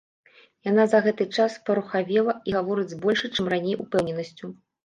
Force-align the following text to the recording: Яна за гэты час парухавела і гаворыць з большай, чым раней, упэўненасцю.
Яна 0.67 0.85
за 0.93 1.01
гэты 1.07 1.27
час 1.43 1.57
парухавела 1.69 2.35
і 2.49 2.57
гаворыць 2.57 2.89
з 2.95 3.01
большай, 3.07 3.29
чым 3.37 3.45
раней, 3.55 3.81
упэўненасцю. 3.85 4.45